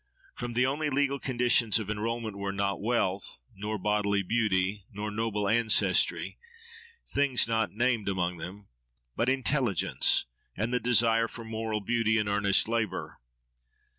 [0.33, 7.47] For the only legal conditions of enrolment were—not wealth, nor bodily beauty, nor noble ancestry—things
[7.47, 10.25] not named among them—but intelligence,
[10.57, 13.19] and the desire for moral beauty, and earnest labour.